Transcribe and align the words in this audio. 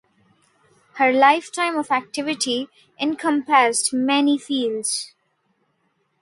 Her 0.95 1.13
lifetime 1.13 1.77
of 1.77 1.91
activity 1.91 2.69
encompassed 2.99 3.93
many 3.93 4.35
fields. 4.39 5.13